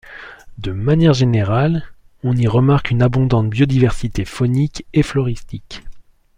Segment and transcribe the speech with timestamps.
[0.57, 1.83] De manière générale,
[2.23, 5.83] on y remarque une abondante biodiversité faunique et floristique.